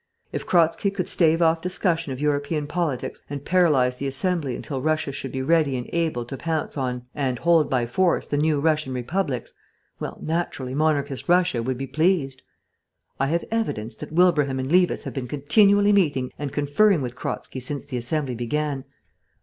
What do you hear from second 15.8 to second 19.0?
meeting and conferring with Kratzky since the Assembly began.